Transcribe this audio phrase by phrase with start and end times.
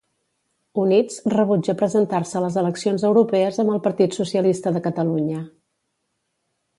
[0.83, 5.43] Units rebutja presentar-se a les eleccions europees amb el Partit Socialista de Catalunya.